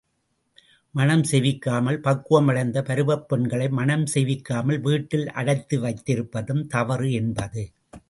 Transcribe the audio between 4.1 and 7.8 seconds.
செய்விக்காமல் வீட்டில் அடைத்து வைத்திருப்பதும் தவறு என்பது.